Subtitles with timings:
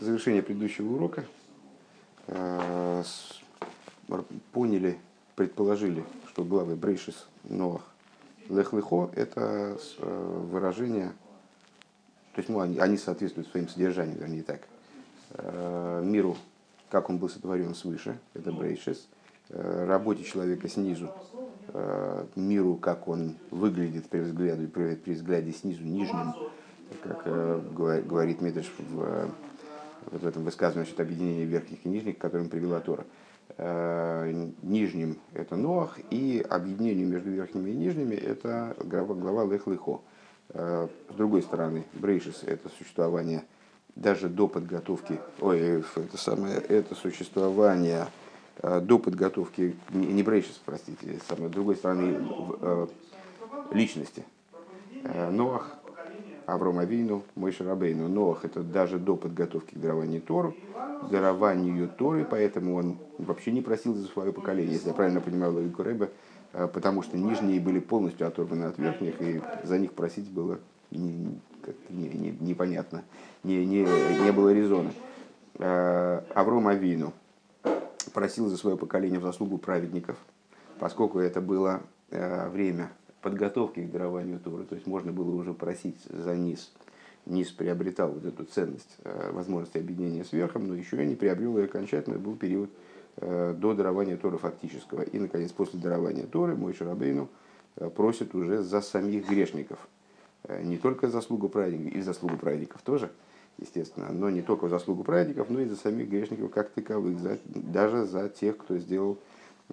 [0.00, 1.24] завершение предыдущего урока
[4.52, 4.98] поняли,
[5.36, 7.82] предположили, что главы Брейшис Ноах
[8.48, 11.12] Лехлыхо– это выражение,
[12.34, 14.60] то есть ну, они, соответствуют своим содержаниям, вернее так,
[16.04, 16.36] миру,
[16.90, 19.08] как он был сотворен свыше, это Брейшис,
[19.50, 21.10] работе человека снизу,
[22.34, 26.34] миру, как он выглядит при взгляде, при, при взгляде снизу, нижним,
[27.02, 27.24] как
[27.72, 29.30] говорит Медведь в
[30.10, 33.04] вот в этом высказывании насчет объединения верхних и нижних, к которым привела Тора.
[33.56, 34.32] Э,
[34.62, 40.00] нижним это Ноах, и объединение между верхними и нижними это глава, глава Лех Лехо.
[40.50, 43.44] Э, с другой стороны, Брейшис это существование
[43.96, 48.06] даже до подготовки, ой, это самое, это существование
[48.62, 52.88] э, до подготовки, не Брейшис, простите, с другой стороны,
[53.72, 54.24] личности.
[55.30, 55.79] Ноах
[56.50, 58.08] Авром Авину, мой Шарабейну.
[58.08, 60.54] Ноах это даже до подготовки к дарованию Тору,
[61.10, 65.82] дарованию Торы, поэтому он вообще не просил за свое поколение, если я правильно понимаю логику
[65.82, 66.08] Рэба,
[66.52, 70.58] э, потому что нижние были полностью оторваны от верхних, и за них просить было
[70.90, 71.38] не,
[71.88, 73.04] не, не, непонятно,
[73.44, 73.86] не, не,
[74.22, 74.90] не было резона.
[75.58, 77.12] Э, Авром Авину
[78.12, 80.16] просил за свое поколение в заслугу праведников,
[80.78, 85.98] поскольку это было э, время подготовки к дарованию Торы, то есть можно было уже просить
[86.08, 86.70] за низ.
[87.26, 91.66] Низ приобретал вот эту ценность э, возможности объединения с верхом, но еще не приобрел ее
[91.66, 92.70] окончательно, был период
[93.16, 95.02] э, до дарования Торы фактического.
[95.02, 97.28] И, наконец, после дарования Торы мой Шарабейну
[97.76, 99.78] э, просит уже за самих грешников.
[100.48, 103.10] Не только заслугу праведников, и заслугу праведников тоже,
[103.58, 108.06] естественно, но не только заслугу праведников, но и за самих грешников как таковых, за, даже
[108.06, 109.18] за тех, кто сделал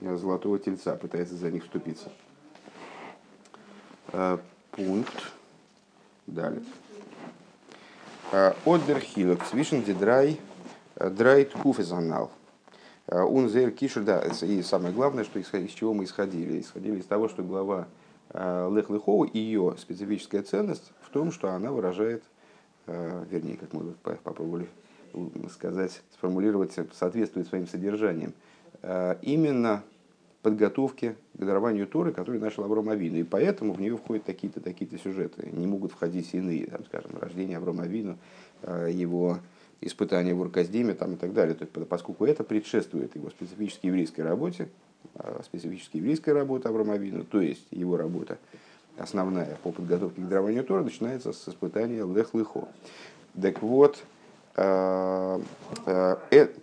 [0.01, 2.11] золотого тельца, пытается за них вступиться.
[4.13, 4.37] Э,
[4.71, 5.33] пункт.
[6.27, 6.61] Далее.
[8.31, 10.39] Э, Одер хилок свишен драй
[10.95, 12.31] э, драйт куфезанал.
[13.09, 16.59] Унзер кишер, да, и самое главное, что из, чего мы исходили.
[16.59, 17.87] Исходили из того, что глава
[18.33, 22.21] Лех Лехова ее специфическая ценность в том, что она выражает,
[22.85, 24.67] вернее, как мы попробовали
[25.53, 28.33] сказать, сформулировать, соответствует своим содержаниям,
[29.21, 29.83] именно
[30.47, 33.17] подготовке к дарованию Торы, который начал Аврома Авину.
[33.17, 35.49] И поэтому в нее входят такие-то, такие-то сюжеты.
[35.51, 38.17] Не могут входить иные, там, скажем, рождение Аврома Авину,
[38.61, 39.39] э, его
[39.81, 41.53] испытания в Урказдиме там, и так далее.
[41.53, 44.69] То есть, поскольку это предшествует его специфической еврейской работе,
[45.15, 48.37] э, специфической еврейской работе Аврома Авину, то есть его работа
[48.97, 52.69] основная по подготовке к дарованию Тора начинается с испытания Лех-Лехо.
[53.39, 54.01] Так вот,
[54.55, 55.39] э,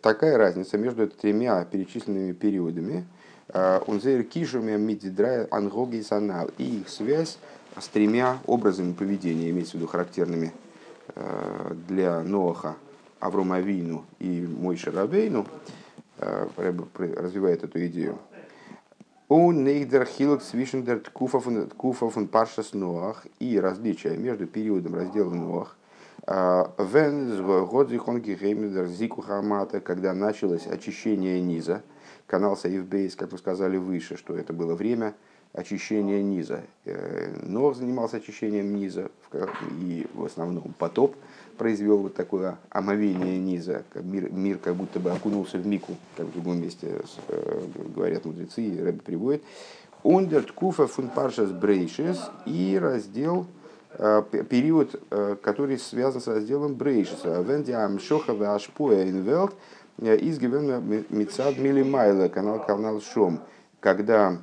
[0.01, 3.05] такая разница между тремя перечисленными периодами–
[3.53, 6.51] Унзейр кишуми мидидрая ангоги санал.
[6.59, 7.39] И их связь
[7.79, 10.53] с тремя образами поведения, имеется в виду характерными
[11.15, 12.77] э, для Ноаха,
[13.21, 15.47] Аврома Вину и Мойши Рабейну,
[16.19, 18.19] э, развивает эту идею.
[19.29, 25.77] Он нейдер хилок свишендер ткуфов он паршас Ноах и различия между периодом раздела Ноах,
[26.27, 31.83] э, Вен годзихон геймдер зику хамата, когда началось очищение низа,
[32.27, 35.15] канал Саифбейс, как вы сказали выше, что это было время
[35.53, 36.63] очищения низа.
[36.85, 39.11] Э, Нох занимался очищением низа,
[39.81, 41.15] и в основном потоп
[41.57, 46.33] произвел вот такое омовение низа, мир, мир как будто бы окунулся в мику, как в
[46.33, 47.63] другом месте э,
[47.95, 49.43] говорят мудрецы, и Рэбби приводит.
[50.03, 53.47] Ундерт куфа фун паршас брейшес и раздел
[53.93, 55.01] э, период,
[55.41, 57.41] который связан с разделом брейшеса.
[57.43, 59.55] Венди амшоха ашпоя инвелт–
[59.99, 63.41] из Мицад Милимайла, канал канал Шом,
[63.81, 64.39] когда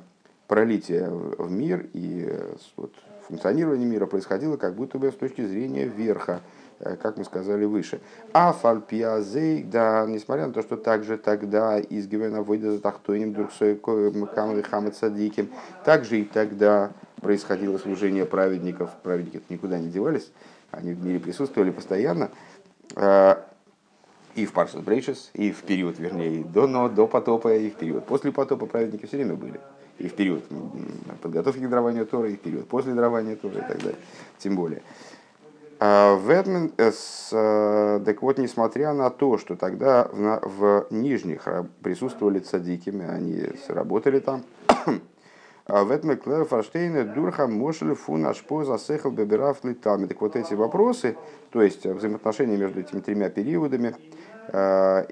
[0.48, 2.92] пролитие в мир и э, вот,
[3.26, 6.40] функционирование мира происходило как будто бы с точки зрения верха,
[6.80, 8.00] э, как мы сказали выше.
[8.32, 13.34] А фальпиазей, да, несмотря на то, что также тогда из Гивена выйдя за тахтоним
[14.62, 15.50] Хамад Садиким,
[15.84, 18.90] также и тогда происходило служение праведников.
[19.02, 20.32] Праведники никуда не девались,
[20.70, 22.30] они в мире присутствовали постоянно.
[24.34, 27.74] Э, и в Паршас Брейшес, и в период, вернее, до, но, до потопа, и в
[27.74, 29.60] период после потопа праведники все время были.
[29.98, 30.44] И в период
[31.20, 33.98] подготовки к дарованию Торы, и в период после дарования Торы, и так далее.
[34.38, 34.82] Тем более.
[35.78, 36.92] А в этом, э,
[37.32, 41.46] э, так вот, несмотря на то, что тогда в, в нижних
[41.82, 44.44] присутствовали цадиками, они работали там,
[45.66, 50.06] а в этом Клэр Фаштейна Дурха Мошель Фун Ашпо Засехал Бебераф Литами.
[50.06, 51.16] Так вот эти вопросы,
[51.50, 54.21] то есть взаимоотношения между этими тремя периодами, Э,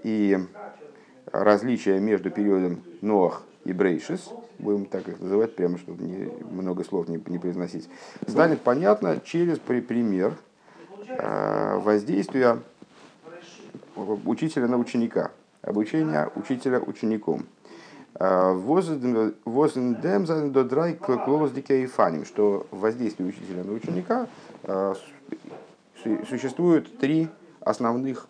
[0.02, 0.38] и
[1.32, 7.08] различия между периодом Ноах и Брейшис, будем так их называть, прямо чтобы не, много слов
[7.08, 7.88] не, не произносить,
[8.26, 10.34] станет понятно через пример
[11.08, 12.58] э, воздействия
[14.24, 15.30] учителя на ученика,
[15.62, 17.46] обучение учителя учеником.
[21.86, 24.26] Фаним, что воздействие учителя на ученика
[26.28, 27.28] существует три
[27.60, 28.26] основных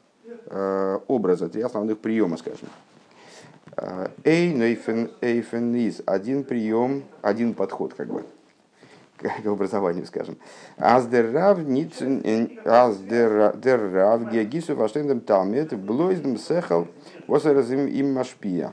[1.07, 2.69] образа, три основных приема, скажем.
[4.25, 8.25] Эйфен из один прием, один подход, как бы,
[9.43, 10.37] к образованию, скажем.
[10.77, 11.59] Аздеррав
[12.65, 16.89] аздеррав геогису ваштендем талмет блойздем сехал
[17.27, 18.73] восаразим им машпия.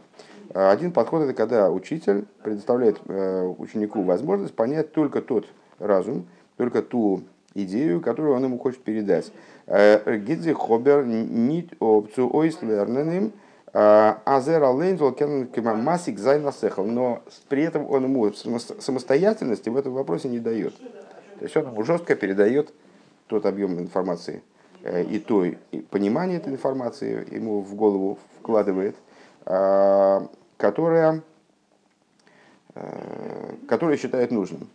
[0.53, 5.45] Один подход это когда учитель предоставляет э, ученику возможность понять только тот
[5.77, 6.25] разум,
[6.55, 7.23] только ту
[7.53, 9.31] идею, которую он ему хочет передать.
[9.67, 13.33] Э, Гидзи хобер нит опцию ойслерненным
[13.73, 15.15] Азер Алейнзол
[15.75, 20.75] Масик Зайнасехал, но при этом он ему самостоятельности в этом вопросе не дает.
[20.77, 22.73] То есть он ему жестко передает
[23.27, 24.41] тот объем информации
[24.83, 25.45] э, и то
[25.91, 28.95] понимание этой информации ему в голову вкладывает,
[29.45, 30.27] а,
[30.57, 31.21] которое,
[32.73, 34.69] э, которое считает нужным.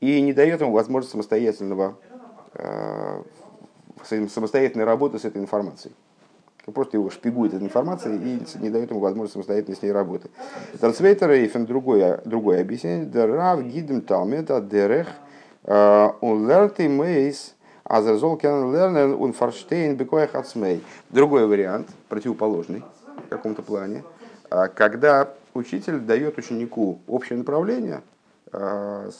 [0.00, 1.96] И не дает ему возможность самостоятельного,
[2.54, 3.22] э,
[4.04, 5.94] самостоятельной работы с этой информацией
[6.72, 10.30] просто его шпигует этой информацией и не дает ему возможность самостоятельно с ней работать.
[10.80, 13.06] Трансвейтер Эйфен другое, другое объяснение.
[13.06, 15.08] Дерав гидем талмета дерех
[15.64, 17.54] э, он лерты мейс
[17.84, 20.84] азерзол кен лернен он фарштейн бекоях ацмей.
[21.10, 22.82] Другой вариант, противоположный
[23.26, 24.04] в каком-то плане,
[24.50, 28.02] э, когда учитель дает ученику общее направление,
[28.52, 29.10] э,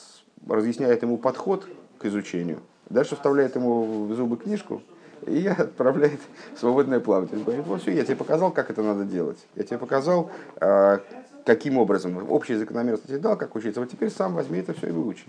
[0.46, 1.66] разъясняет ему подход
[1.98, 4.82] к изучению, дальше вставляет ему в зубы книжку,
[5.26, 6.20] и отправляет
[6.54, 7.36] в свободное плавание.
[7.36, 9.38] Он говорит, вот все, я тебе показал, как это надо делать.
[9.54, 11.00] Я тебе показал, а,
[11.44, 13.80] каким образом, общие закономерности тебе дал, как учиться.
[13.80, 15.24] Вот теперь сам возьми это все и выучи.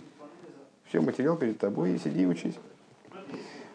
[0.85, 2.55] Все, материал перед тобой, и сиди и учись.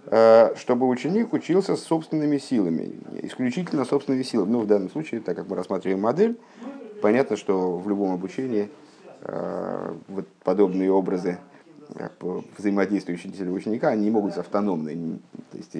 [0.06, 4.50] А, чтобы ученик учился собственными силами, исключительно собственными силами.
[4.50, 6.38] Ну, в данном случае, так как мы рассматриваем модель,
[7.02, 8.70] понятно, что в любом обучении
[9.22, 11.38] а, вот подобные образы
[12.56, 15.18] взаимодействия учителя и ученика, они не могут быть автономны.
[15.50, 15.74] То есть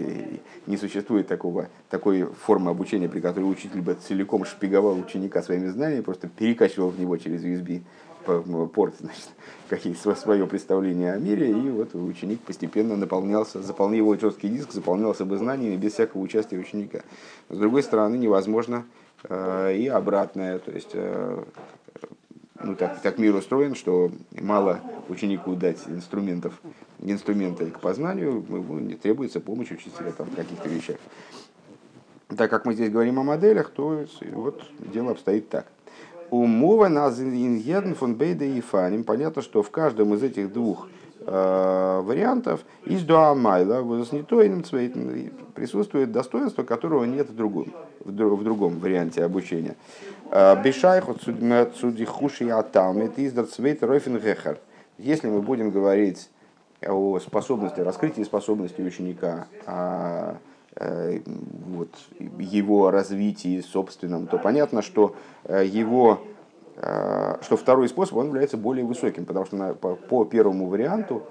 [0.67, 6.03] не существует такого, такой формы обучения, при которой учитель бы целиком шпиговал ученика своими знаниями,
[6.03, 7.83] просто перекачивал в него через USB
[8.25, 9.29] порт значит,
[9.69, 15.25] какие-то свое представление о мире, и вот ученик постепенно наполнялся, заполнял его жесткий диск, заполнялся
[15.25, 17.01] бы знаниями без всякого участия ученика.
[17.49, 18.85] С другой стороны, невозможно
[19.29, 21.45] э, и обратное, то есть э,
[22.65, 26.55] ну, так, так мир устроен, что мало ученику дать инструментов,
[27.01, 30.97] инструменты к познанию, ему не требуется помощь учителя там, в каких-то вещах.
[32.37, 35.67] Так как мы здесь говорим о моделях, то вот дело обстоит так.
[36.31, 37.21] У Мова нас
[37.99, 39.05] фон Бейда и Фаним.
[39.05, 40.89] Понятно, что в каждом из этих двух
[41.27, 43.83] вариантов из Дуамайла
[45.55, 49.77] присутствует достоинство, которого нет в другом, в, другом варианте обучения.
[50.31, 54.59] Бешайху цудихуши аталмит издар цвейт ройфен гехар.
[54.99, 56.29] Если мы будем говорить
[56.87, 60.37] о способности, раскрытии способности ученика, о
[60.77, 61.21] э,
[61.67, 61.89] вот,
[62.39, 66.34] его развитии собственном, то понятно, что э, его э,
[67.43, 71.23] что второй способ он является более высоким, потому что на, по, по первому варианту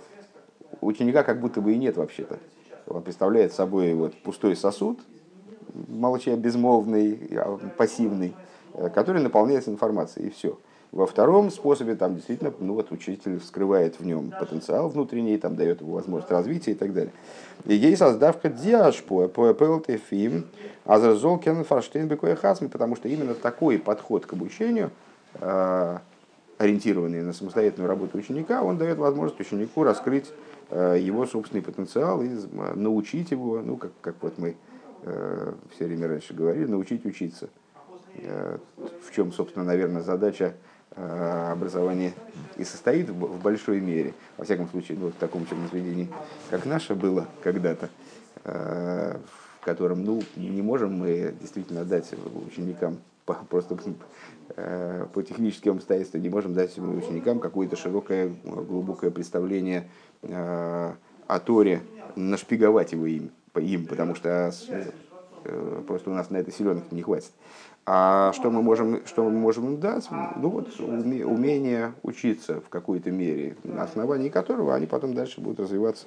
[0.81, 2.39] ученика как будто бы и нет вообще-то.
[2.88, 5.00] Он представляет собой вот пустой сосуд,
[5.88, 8.33] молча безмолвный, а, пассивный,
[8.74, 10.57] Э, который наполняется информацией, и все.
[10.91, 15.81] Во втором способе там действительно ну, вот, учитель вскрывает в нем потенциал внутренний, там, дает
[15.81, 17.12] ему возможность развития и так далее.
[17.65, 20.45] И ей создавка диашпо по ПЛТФИМ,
[20.86, 24.91] азразол кен фарштейн хасми, потому что именно такой подход к обучению,
[25.35, 25.97] э,
[26.57, 30.31] ориентированный на самостоятельную работу ученика, он дает возможность ученику раскрыть
[30.69, 32.29] э, его собственный потенциал и
[32.75, 34.55] научить его, ну, как, как вот мы
[35.75, 37.49] все время раньше говорили, научить учиться–
[38.15, 38.57] Э,
[39.05, 40.53] в чем, собственно, наверное, задача
[40.95, 42.13] э, образования
[42.57, 46.09] и состоит в большой мере, во всяком случае, ну, в таком учебном заведении,
[46.49, 47.89] как наше было когда-то,
[49.63, 52.10] э, котором, ну, не можем мы действительно дать
[52.48, 52.98] ученикам
[53.50, 53.77] просто
[55.13, 59.89] по техническим обстоятельствам не можем дать ученикам какое-то широкое, глубокое представление
[60.22, 61.82] о Торе,
[62.15, 64.53] нашпиговать его им, им потому что
[65.88, 67.32] просто у нас на это силенок не хватит.
[67.86, 70.08] А что мы можем, что мы можем дать?
[70.38, 76.05] Ну вот умение учиться в какой-то мере, на основании которого они потом дальше будут развиваться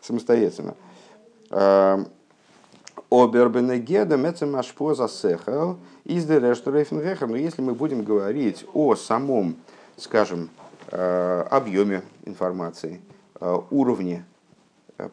[0.00, 0.74] самостоятельно.
[3.10, 9.56] Обербенегеда мецемашпоза сехал из Но если мы будем говорить о самом,
[9.96, 10.50] скажем,
[10.90, 13.00] а, объеме информации,
[13.40, 14.24] а, уровне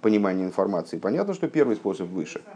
[0.01, 2.41] понимания информации, понятно, что первый способ выше–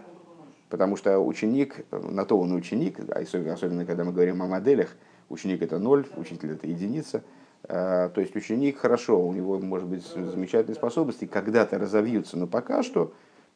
[0.69, 4.95] Потому что ученик, на то он ученик, а особенно, особенно когда мы говорим о моделях,
[5.27, 7.23] ученик это ноль, учитель это единица.
[7.67, 13.11] То есть ученик хорошо, у него может быть замечательные способности, когда-то разовьются, но пока что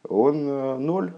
[0.07, 0.45] он
[0.85, 1.13] ноль,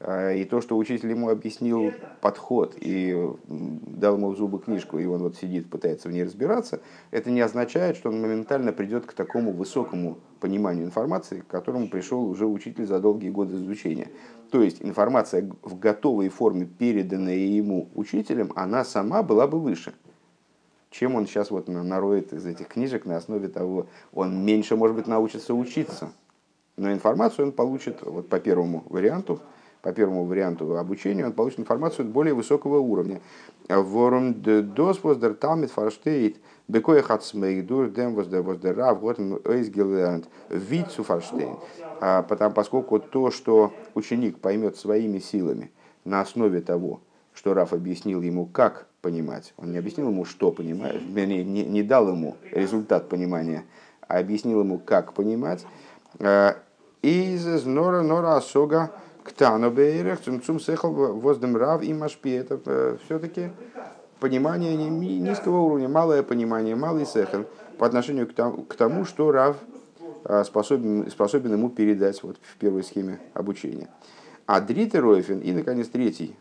[0.00, 3.16] и то, что учитель ему объяснил подход и
[3.48, 7.40] дал ему в зубы книжку, и он вот сидит, пытается в ней разбираться, это не
[7.40, 12.86] означает, что он моментально придет к такому высокому пониманию информации, к которому пришел уже учитель
[12.86, 14.08] за долгие годы изучения.
[14.52, 19.94] То есть информация в готовой форме, переданная ему учителем, она сама была бы выше.
[20.90, 25.08] Чем он сейчас вот нароет из этих книжек на основе того, он меньше, может быть,
[25.08, 26.12] научится учиться.
[26.76, 29.40] Но информацию он получит вот по первому варианту–
[29.82, 33.20] по первому варианту обучения, он получит информацию более высокого уровня.
[33.68, 41.56] Ворум дос воздер талмит фарштейт бекоя хацмейгдур дем воздер воздер рав готм эйсгелернт вицу фарштейн.
[42.00, 45.70] А, потому, поскольку то, что ученик поймет своими силами
[46.04, 47.00] на основе того,
[47.34, 49.54] что Раф объяснил ему, как понимать.
[49.56, 53.64] Он не объяснил ему, что понимать, не, не, не дал ему результат понимания,
[54.06, 55.64] а объяснил ему, как понимать.
[56.18, 56.56] А,
[57.02, 58.92] из нора нора асога
[59.28, 62.30] Ктану бейрех, цум сехал воздем рав и машпи.
[62.30, 63.50] Это э, все-таки
[64.20, 67.44] понимание низкого уровня, малое понимание, малый сехал
[67.78, 69.56] по отношению к тому, что рав
[70.24, 73.88] э, способен, способен ему передать вот в первой схеме обучения.
[74.46, 76.36] А дритер Ройфен и, наконец, третий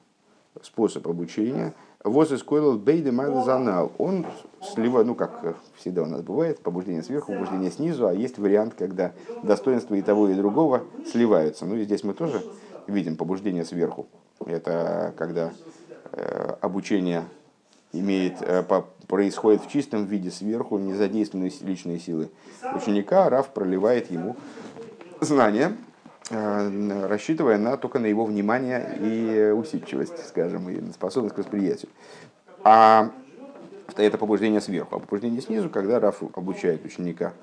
[0.62, 3.92] способ обучения– Воз искойлал бейде занал.
[3.98, 4.26] Он
[4.62, 9.14] сливает, ну как всегда у нас бывает, побуждение сверху, побуждение снизу, а есть вариант, когда
[9.44, 11.66] достоинства и того, и другого сливаются.
[11.66, 12.42] Ну и здесь мы тоже
[12.88, 14.08] видим побуждение сверху.
[14.46, 15.52] Это когда
[16.12, 17.26] э, обучение
[17.92, 18.64] имеет, э,
[19.08, 22.30] происходит в чистом виде сверху, не задействованные личные силы
[22.76, 24.36] ученика, Раф проливает ему
[25.22, 25.76] знания,
[26.30, 31.92] э, рассчитывая на, только на его внимание и усидчивость, скажем, и способность к восприятию.
[32.64, 33.12] А
[33.96, 34.96] это побуждение сверху.
[34.96, 37.34] А побуждение снизу, когда Раф обучает ученика,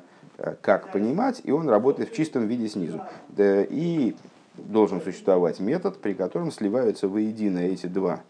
[0.60, 3.00] как понимать, и он работает в чистом виде снизу.
[3.38, 4.16] И
[4.56, 8.20] должен существовать метод, при котором сливаются воедино эти два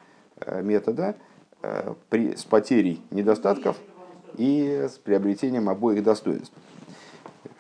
[0.40, 1.16] э, метода
[1.62, 3.76] э, при, с потерей недостатков
[4.37, 6.54] и с приобретением обоих достоинств.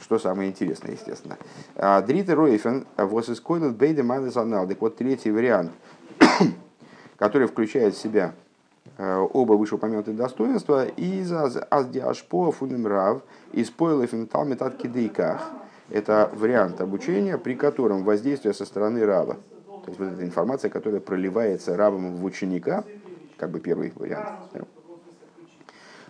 [0.00, 1.38] Что самое интересное, естественно.
[1.76, 4.66] А, Дрите Ройфен was искойлет бейде манезанал.
[4.66, 5.72] Так вот, третий вариант,
[7.16, 8.34] который включает в себя
[8.98, 15.50] э, оба вышеупомянутые достоинства, из аздиашпо фунемрав, из пойлефен талмит от кидейках–
[15.90, 19.34] это вариант обучения, при котором воздействие со стороны раба,
[19.84, 22.84] то есть вот эта информация, которая проливается рабом в ученика,
[23.36, 24.28] как бы первый вариант,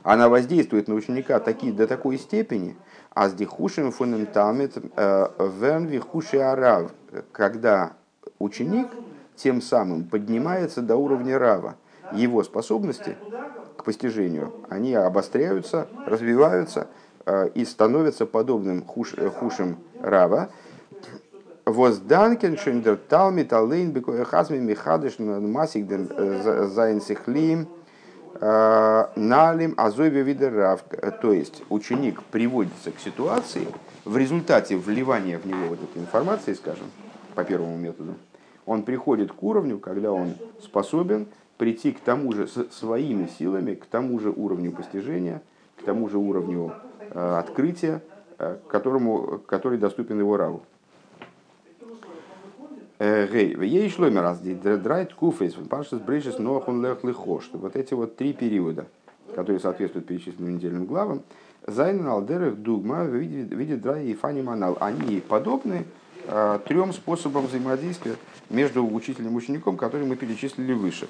[0.03, 2.77] она воздействует на ученика таки, до такой степени,
[3.15, 5.29] а с дихушем фундаментамит э,
[5.59, 6.93] вен вихуши арав,
[7.33, 7.95] когда
[8.39, 8.89] ученик
[9.35, 11.77] тем самым поднимается до уровня рава.
[12.13, 13.17] Его способности
[13.79, 17.04] к постижению, они обостряются, развиваются, Э,
[17.55, 20.51] и становится подобным хуш, э, хушем Рава.
[21.65, 27.69] Возданкен шендер талмит алейн бекоехазми михадыш масик ден э, зайнсихлим
[28.41, 30.85] налим азойве видер рав.
[31.23, 33.69] То есть ученик приводится к ситуации
[34.05, 36.87] в результате вливания в него вот этой информации, скажем,
[37.35, 38.17] по первому методу,
[38.67, 41.29] он приходит к уровню, когда он способен
[41.59, 45.41] прийти к тому же своими силами, к тому же уровню постижения,
[45.79, 48.03] к тому же уровню Э, открытия,
[48.39, 50.63] э, которому, который доступен его раву.
[52.99, 57.51] Э, гей, ей шломер раз драйт куфейс, пашес брейшес нохон лех лихош.
[57.53, 58.87] Вот эти вот три периода,
[59.35, 61.23] которые соответствуют перечисленным недельным главам,
[61.67, 64.77] Зайн алдерах дугма видит драй и фани манал.
[64.81, 65.87] Они подобны
[66.67, 68.17] трем способам взаимодействия
[68.51, 71.09] между учителем и учеником, которые мы перечислили выше.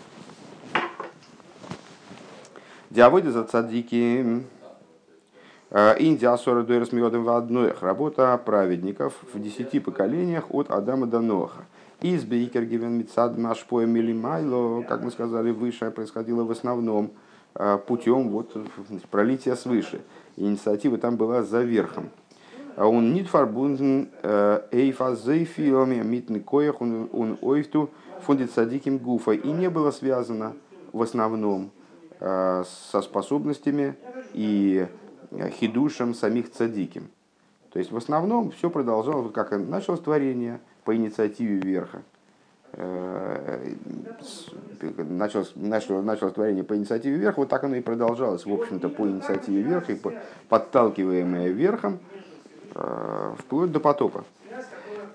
[2.91, 4.54] Диаводи за цадики Э,
[5.75, 11.65] Индия Асора Дойрос Миодом в одной работа праведников в десяти поколениях от Адама до Ноха.
[12.01, 17.11] Из Бейкер Гивен Мицад Машпоя Милимайло, как мы сказали выше, происходило в основном
[17.57, 18.57] э, путем вот,
[19.11, 20.03] пролития свыше.
[20.37, 22.11] Инициатива там была за верхом.
[22.77, 27.91] А он нит фарбунден э, эйфа зейфиоми митный коях он ойфту
[28.21, 29.33] фондит садиким гуфа.
[29.33, 30.53] И не было связано
[30.93, 31.73] в основном
[32.21, 33.97] со способностями
[34.35, 35.04] и Э,
[35.51, 37.09] хидушем самих цадиким.
[37.71, 42.03] То есть в основном все продолжалось, как началось творение по инициативе верха.
[42.77, 43.75] Э,
[44.97, 49.03] началось, началось, началось творение по инициативе верха, вот так оно и продолжалось, в общем-то, по
[49.03, 49.99] инициативе верха, и
[50.49, 51.99] подталкиваемое верхом,
[52.75, 54.25] э, вплоть до потопа.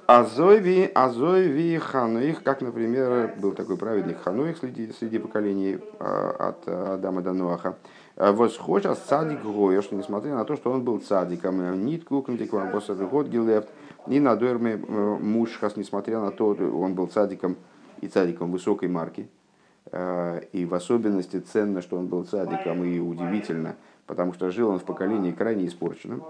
[0.05, 7.33] Азойви, Азойви Хануих, как, например, был такой праведник Хануих среди, среди поколений от Адама до
[7.33, 7.75] Ноаха.
[8.19, 9.39] Восхожа садик
[9.81, 13.69] что несмотря на то, что он был цадиком, нит кукнтиквам после год гилефт,
[14.07, 17.55] и на дойрме мушхас, несмотря на то, он был цадиком
[18.01, 19.29] и цадиком высокой марки.
[20.51, 24.83] И в особенности ценно, что он был цадиком, и удивительно, потому что жил он в
[24.83, 26.21] поколении крайне испорченном.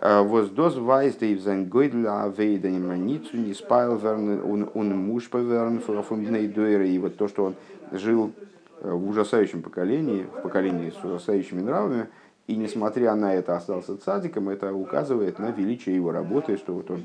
[0.00, 6.36] Воздоз вайс дейв sein Гойдл авейда не маницу не спайл верн он муж поверн фун
[6.36, 7.54] и вот то, что он
[7.90, 12.08] жил э, в ужасающем поколении, в поколении с ужасающими нравами,
[12.46, 17.02] и несмотря на это остался цадиком, это указывает на величие его работы, что вот он,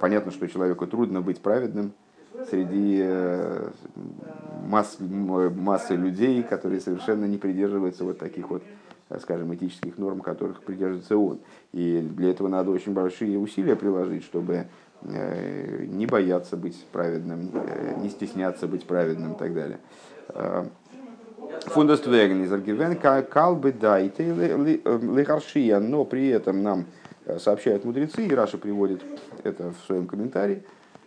[0.00, 1.92] понятно, что человеку трудно быть праведным
[2.50, 3.68] среди э,
[4.68, 8.62] масс, массы людей, которые совершенно не придерживаются вот таких вот
[9.08, 11.38] Э, скажем, этических норм, которых придерживается он.
[11.72, 14.66] И для этого надо очень большие усилия приложить, чтобы
[15.02, 19.78] э, не бояться быть праведным, э, не стесняться быть праведным и так далее.
[21.66, 26.86] Фундествеген из Аргивен калбы дайте лихаршия, но при этом нам
[27.38, 29.02] сообщают мудрецы, и Раша приводит
[29.42, 30.62] это в своем комментарии,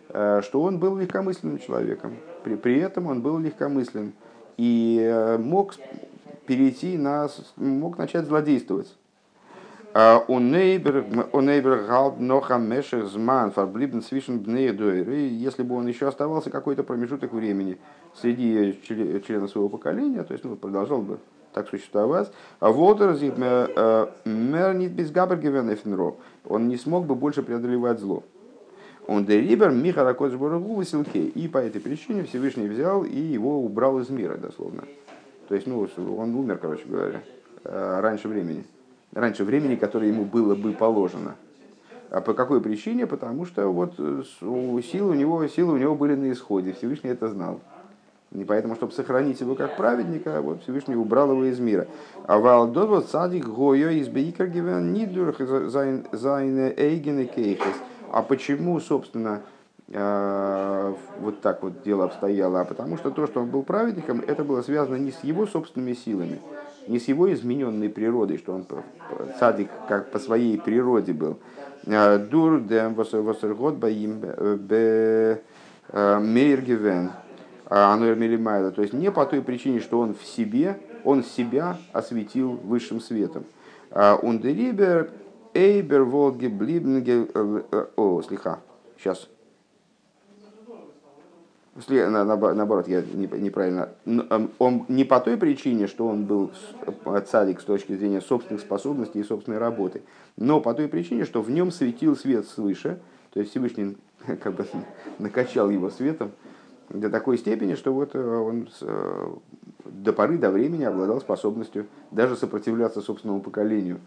[0.08, 2.16] что он был легкомысленным человеком.
[2.44, 4.12] При, при этом он был легкомыслен
[4.56, 5.74] и мог
[6.46, 8.94] перейти на, мог начать злодействовать.
[15.28, 17.78] Если бы он еще оставался какой-то промежуток времени
[18.14, 18.80] среди
[19.26, 21.18] членов своего поколения, то есть ну, продолжал бы
[21.52, 22.30] так существовать,
[22.60, 25.10] а Волтер э, мернит без
[26.48, 28.22] он не смог бы больше преодолевать зло.
[29.08, 31.26] Он дерибер Михара Коцбургу Василхей.
[31.28, 34.84] И по этой причине Всевышний взял и его убрал из мира, дословно.
[35.48, 35.84] То есть, ну,
[36.16, 37.20] он умер, короче говоря,
[37.64, 38.64] э, раньше времени.
[39.12, 41.34] Раньше времени, которое ему было бы положено.
[42.10, 43.06] А по какой причине?
[43.06, 44.22] Потому что вот э,
[44.82, 46.72] силы у него, силы у него были на исходе.
[46.72, 47.60] Всевышний это знал.
[48.32, 51.88] И поэтому, чтобы сохранить его как праведника, вот Всевышний убрал его из мира.
[52.26, 57.74] А валдово садик гойо из нидурх зайне эйгене кейхес.
[58.12, 59.42] А почему, собственно,
[59.92, 64.44] Э, вот так вот дело обстояло, а потому что то, что он был праведником, это
[64.44, 66.40] было связано не с его собственными силами,
[66.90, 68.66] не с его измененной природой, что он
[69.38, 71.38] садик как по своей природе был.
[71.86, 75.40] Э, Дур дем восергот баим бе
[75.88, 77.12] э, мейргивен
[77.66, 83.00] ануэр То есть не по той причине, что он в себе, он себя осветил высшим
[83.00, 83.44] светом.
[83.92, 85.10] Ундерибер
[85.54, 87.28] эйбер волги блибнге...
[87.96, 88.58] О, слегка,
[88.98, 89.28] сейчас
[91.76, 93.90] наоборот, я неправильно.
[94.04, 96.50] Эм, он не по той причине, что он был
[97.04, 100.02] э, цадик с точки зрения собственных способностей и собственной работы,
[100.36, 103.00] но по той причине, что в нем светил свет свыше,
[103.32, 103.96] то есть Всевышний
[104.42, 104.66] как бы
[105.18, 106.32] накачал его светом
[106.88, 109.32] до такой степени, что вот э, он э,
[109.84, 114.00] до поры до времени обладал способностью даже сопротивляться собственному поколению,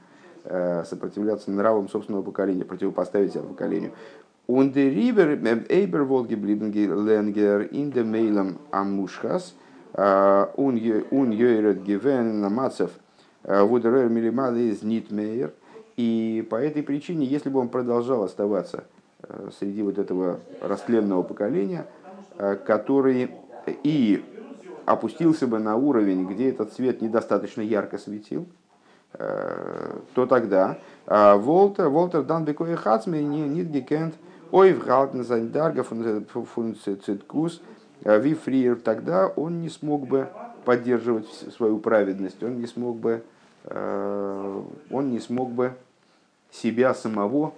[0.44, 3.94] сопротивляться нравам собственного поколения, противопоставить себя поколению.
[4.46, 9.56] Und der River wohl geblieben Lenger in der Mailem Амушхас,
[9.96, 12.92] он Йойрет Гивен Намацев,
[13.44, 15.54] Вудерер Милимал из Нитмейер.
[15.96, 18.86] И по этой причине, если бы он продолжал оставаться
[19.22, 21.86] э, среди вот этого растленного поколения,
[22.38, 23.32] э, который
[23.84, 24.26] и
[24.86, 28.48] опустился бы на уровень, где этот свет недостаточно ярко светил,
[29.14, 34.16] э, то тогда Волтер, Волтер Дан Бекоя Хацме не гекент
[34.54, 37.60] Ой, в Галтен Зайндарга функция циткус,
[38.04, 40.28] вифриер, тогда он не смог бы
[40.64, 43.24] поддерживать свою праведность, он не смог бы,
[43.64, 44.62] э,
[44.92, 45.74] он не смог бы
[46.52, 47.56] себя самого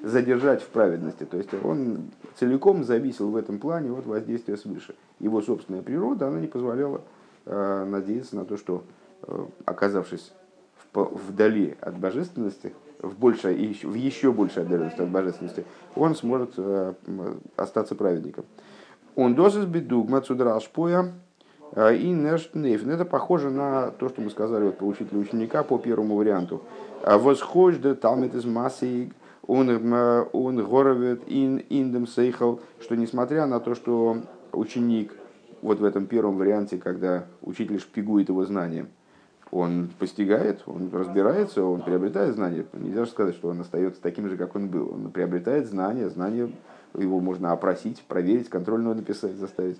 [0.00, 1.22] задержать в праведности.
[1.22, 4.96] То есть он целиком зависел в этом плане от воздействия свыше.
[5.20, 7.00] Его собственная природа, она не позволяла
[7.46, 8.82] э, надеяться на то, что,
[9.22, 10.32] э, оказавшись
[10.94, 16.94] вдали от божественности, в, большей, в еще большей отдаленности от божественности, он сможет э,
[17.56, 18.44] остаться праведником.
[19.14, 21.12] Он дозис бедугма цудрашпоя
[21.72, 22.90] э, и нештнейфн.
[22.90, 26.62] Это похоже на то, что мы сказали вот, по учителю ученика по первому варианту.
[27.02, 29.10] А Восхожда талмит из массы
[29.46, 34.18] он, э, он горовет ин индем сейхал, что несмотря на то, что
[34.52, 35.12] ученик
[35.62, 38.88] вот в этом первом варианте, когда учитель шпигует его знанием,
[39.50, 42.66] он постигает, он разбирается, он приобретает знания.
[42.74, 44.92] Нельзя же сказать, что он остается таким же, как он был.
[44.92, 46.50] Он приобретает знания, знания
[46.94, 49.78] его можно опросить, проверить, контрольную написать, заставить.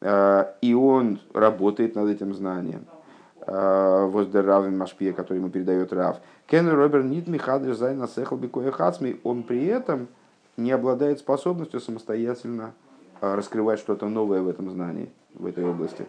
[0.00, 2.84] А, и он работает над этим знанием.
[3.40, 6.18] А, Воздеравин Машпия, который ему передает Рав.
[6.46, 10.08] Кен Робер Нит Михадриш Зайна Сехал Бикоя Хацми, он при этом
[10.56, 12.72] не обладает способностью самостоятельно
[13.20, 16.06] раскрывать что-то новое в этом знании, в этой области.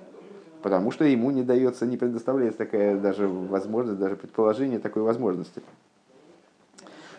[0.61, 5.61] Потому что ему не дается, не предоставляется такая даже возможность, даже предположение такой возможности.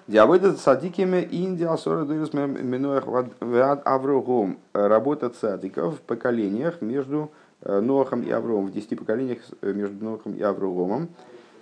[0.09, 3.05] Диавойда садикими Индия сора дырис минуях
[3.85, 4.59] Аврогом.
[4.72, 10.33] Работа цадиков в поколениях между э, Нохом и Аврогом, в десяти поколениях э, между Нохом
[10.33, 11.11] и Аврогомом.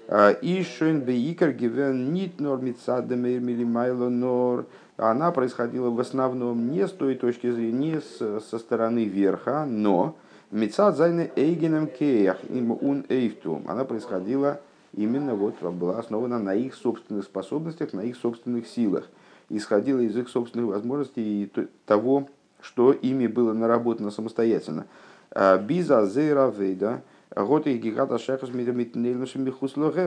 [0.06, 4.66] Э, и шön бейкер гивен нит нор милимайло нор.
[4.96, 8.00] Она происходила в основном не с той точки зрения, не
[8.40, 10.16] со стороны верха, но
[10.50, 13.64] митсад зайны эйгеном кеях им ун эйфтум.
[13.68, 14.60] Она происходила
[14.92, 19.08] именно вот была основана на их собственных способностях, на их собственных силах.
[19.48, 22.28] Исходила из их собственных возможностей и того,
[22.60, 24.86] что ими было наработано самостоятельно.
[25.30, 27.02] А, Биза зейра вейда,
[27.34, 28.50] год их гигата шахас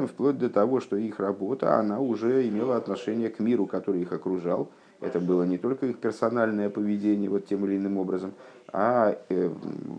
[0.07, 4.69] вплоть до того, что их работа, она уже имела отношение к миру, который их окружал.
[5.01, 8.33] Это было не только их персональное поведение вот тем или иным образом,
[8.71, 9.49] а э,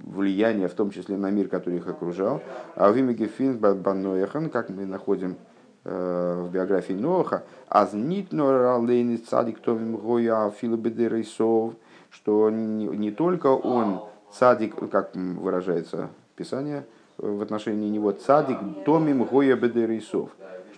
[0.05, 2.43] влияние в том числе на мир, который их окружал.
[2.77, 5.37] А в имя Гефин Баноехан, как мы находим
[5.85, 11.75] э, в биографии Ноаха, азнит норалейни цадик томим гоя филобедерейсов,
[12.11, 16.85] что не только он цадик, как выражается Писание
[17.17, 20.31] в отношении него, цадик томим гоя бедерейсов,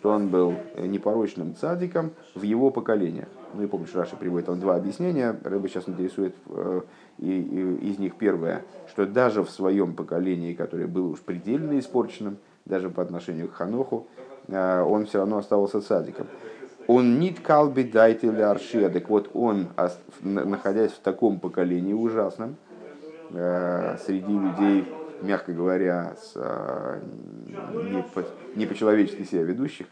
[0.03, 3.29] что он был непорочным цадиком в его поколениях.
[3.55, 5.39] Ну и помнишь, Раша приводит там два объяснения.
[5.45, 6.81] Рыба сейчас интересует э,
[7.19, 12.39] и, и из них первое, что даже в своем поколении, которое было уж предельно испорченным,
[12.65, 14.09] даже по отношению к Ханоху,
[14.49, 16.27] э, он все равно оставался садиком.
[16.89, 19.69] Он нит калби дайт или так вот он,
[20.23, 22.57] находясь в таком поколении ужасном,
[23.31, 24.85] э, среди людей,
[25.23, 26.35] мягко говоря, с,
[27.91, 29.87] не, по, не по-человечески себя ведущих,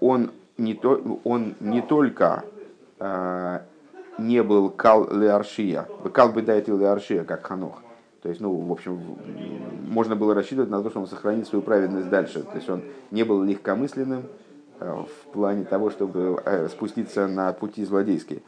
[0.00, 2.44] он не, то, он не только
[4.18, 7.82] не был кал леаршия, кал бы дает леаршия, как ханох.
[8.22, 9.00] То есть, ну, в общем,
[9.88, 12.42] можно было рассчитывать на то, что он сохранит свою праведность дальше.
[12.42, 14.24] То есть он не был легкомысленным
[14.80, 18.42] э, в плане того, чтобы э, спуститься на пути злодейские.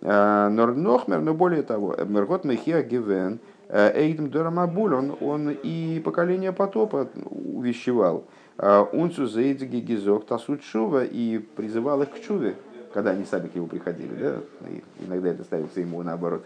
[0.00, 3.38] Э, Норнохмер, но более того, Мергот Мехия Гивен,
[3.72, 8.24] Эйдем Дорамабуль, он, он и поколение потопа увещевал.
[8.58, 12.54] Унцу Зейдзиги Гизок Тасут Шува и призывал их к чуве
[12.92, 14.36] когда они сами к нему приходили, да,
[14.68, 16.44] и иногда это ставится ему наоборот,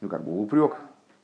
[0.00, 0.76] ну как бы упрек,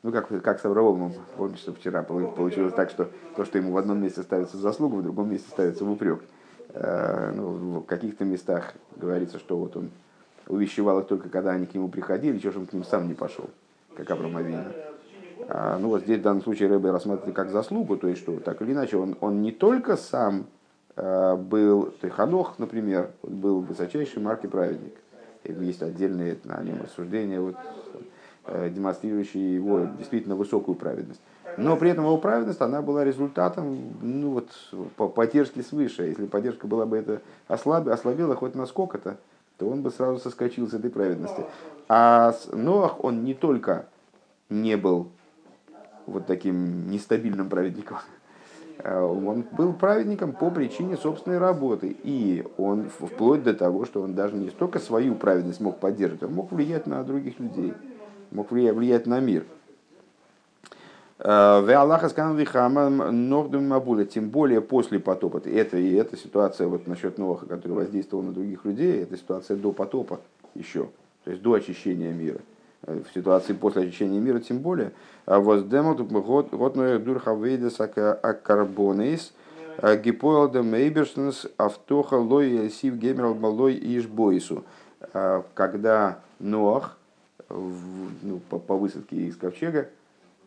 [0.03, 3.77] ну как, как с Авраамом, помните, что вчера получилось так, что то, что ему в
[3.77, 6.23] одном месте ставится в заслугу, в другом месте ставится в упрек.
[6.71, 9.91] Э, ну, в каких-то местах говорится, что вот он
[10.49, 13.15] увещевал их только когда они к нему приходили, чего же он к ним сам не
[13.15, 13.49] пошел,
[13.97, 14.37] как Авраам.
[14.37, 14.94] А,
[15.49, 18.73] ну вот здесь в данном случае Рэбе рассматривает как заслугу, то есть что так или
[18.73, 20.47] иначе он, он не только сам
[20.97, 24.95] Э, был Ханох, например, был высочайший марки праведник.
[25.45, 27.57] Есть отдельные на нем рассуждения, вот,
[28.47, 31.21] э, демонстрирующие его действительно высокую праведность.
[31.57, 34.49] Но при этом его праведность, она была результатом, ну вот,
[34.97, 36.05] по поддержки свыше.
[36.05, 39.19] Если поддержка была бы это ослаб, ослабела хоть насколько-то,
[39.59, 41.45] то он бы сразу соскочил с этой праведности.
[41.89, 43.87] А Ноах, он не только
[44.49, 45.11] не был
[46.07, 47.99] вот таким нестабильным праведником,
[48.79, 51.97] Э, он был праведником по причине собственной работы.
[52.03, 56.35] И он вплоть до того, что он даже не столько свою праведность мог поддерживать, он
[56.35, 57.75] мог влиять на других людей,
[58.31, 59.45] мог влиять, на мир.
[61.19, 61.63] Э,
[64.13, 65.41] Тем более после потопа.
[65.45, 69.73] Это и эта ситуация вот насчет Ноха, который воздействовал на других людей, это ситуация до
[69.73, 70.21] потопа
[70.55, 70.89] еще,
[71.25, 72.41] то есть до очищения мира
[72.87, 74.93] в ситуации после очищения мира тем более.
[75.27, 79.33] А Воздемот год дурхавейдес акарбонейс
[79.83, 84.65] гипоэлда мейбершнес автоха лой сив гемерал малой ишбойсу.
[85.13, 86.97] А когда Ноах
[87.49, 89.89] ну, по, по высадке из ковчега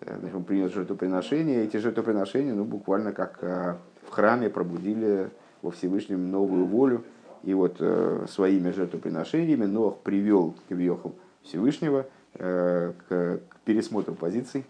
[0.02, 3.76] э, он принес жертвоприношения, эти жертвоприношения ну, буквально как э,
[4.08, 5.30] в храме пробудили
[5.62, 7.04] во Всевышнем новую волю.
[7.44, 14.66] И вот э, своими жертвоприношениями Ноах привел к Вьеху Всевышнего– Э, к, к пересмотру позиций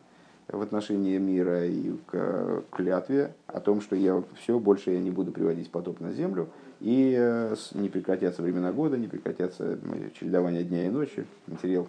[0.48, 5.32] в отношении мира и к клятве о том, что я все больше я не буду
[5.32, 9.78] приводить потоп на землю, и э, не прекратятся времена года, не прекратятся
[10.18, 11.88] чередование дня и ночи, материал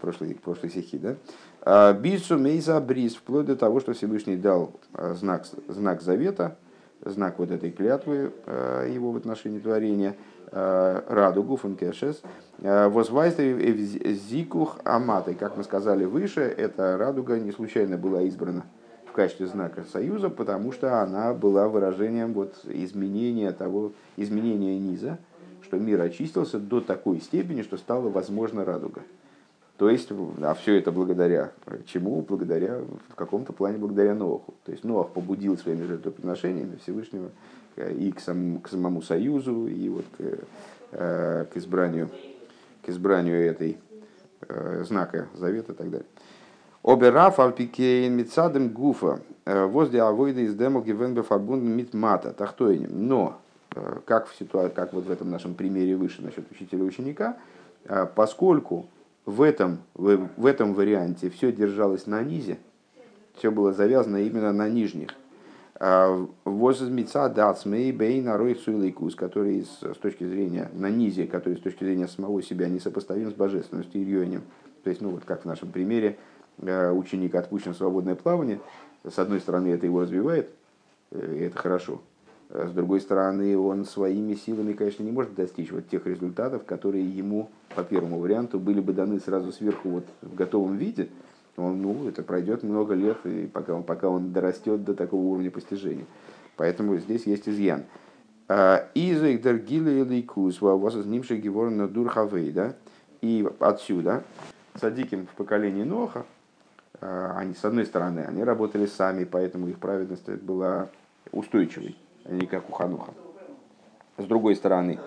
[0.00, 1.16] прошлой, прошлой стихи, да?
[1.62, 6.56] А, Бису мейза бриз, вплоть до того, что Всевышний дал э, знак, знак завета,
[7.04, 8.32] знак вот этой клятвы
[8.88, 12.22] его в отношении творения– Э, радугу функешес,
[12.60, 12.88] э,
[14.14, 15.34] зикух аматой.
[15.34, 18.64] Как мы сказали выше, эта радуга не случайно была избрана
[19.06, 25.18] в качестве знака союза, потому что она была выражением вот изменения того, изменения низа,
[25.62, 29.02] что мир очистился до такой степени, что стала возможна радуга.
[29.78, 30.08] То есть,
[30.42, 31.52] а все это благодаря
[31.86, 32.22] чему?
[32.22, 34.54] Благодаря, в каком-то плане благодаря Ноаху.
[34.64, 37.30] То есть Ноах побудил своими жертвоприношениями Всевышнего
[37.76, 40.38] э, и к самому, к самому союзу, и вот к,
[40.92, 42.08] э, к избранию,
[42.82, 43.76] к избранию этой
[44.48, 46.06] э, знака завета и так далее.
[46.82, 53.08] Обераф альпикейн мицадем гуфа возле авойда из демол гивенбе фарбунден мит мата тахтойним.
[53.08, 53.40] Но,
[54.04, 57.38] как, в ситуации, как вот в этом нашем примере выше насчет учителя и ученика,
[58.14, 58.86] поскольку
[59.26, 62.58] в этом, в, в этом варианте все держалось на низе,
[63.34, 65.10] все было завязано именно на нижних.
[65.78, 72.08] А Возмеца дацмей бейна ройцуилайкус, который с, точки зрения на низе, который с точки зрения
[72.08, 74.38] самого себя несопоставим с божественностью и
[74.84, 76.16] То есть, ну вот как в нашем примере,
[76.62, 78.60] э, ученик отпущен в свободное плавание,
[79.04, 80.50] с одной стороны это его развивает,
[81.10, 82.00] э, и это хорошо,
[82.48, 87.50] с другой стороны, он своими силами, конечно, не может достичь вот тех результатов, которые ему
[87.74, 91.08] по первому варианту были бы даны сразу сверху вот в готовом виде.
[91.56, 95.50] Он, ну, это пройдет много лет, и пока он, пока он дорастет до такого уровня
[95.50, 96.04] постижения.
[96.56, 97.84] Поэтому здесь есть изъян.
[98.48, 102.76] А, Изек дергиле лейкус, нимши геворна дурхавей, да?
[103.22, 104.22] И отсюда,
[104.80, 106.24] садиким в поколении Ноха,
[107.00, 110.88] а, они, с одной стороны, они работали сами, поэтому их праведность была
[111.32, 111.96] устойчивой
[112.28, 113.12] не как у Хануха.
[114.18, 114.98] С другой стороны,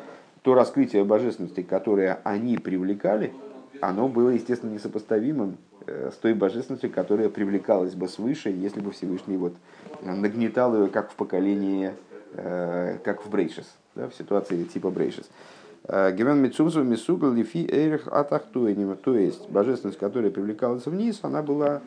[0.42, 3.34] то раскрытие божественности, которое они привлекали,
[3.82, 9.38] оно было, естественно, несопоставимым э, с той божественностью, которая привлекалась бы свыше, если бы Всевышний
[9.38, 9.54] вот
[10.02, 11.94] нагнетал ее, как в поколении,
[12.34, 15.30] э, как в Брейшес, да, в ситуации типа Брейшес.
[15.86, 21.82] Э, Гивен Мицумсу Мисугал Лифи Эрих Атахтуэним, то есть божественность, которая привлекалась вниз, она была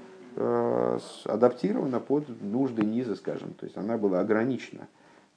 [1.26, 4.88] адаптирована под нужды низа, скажем, то есть она была ограничена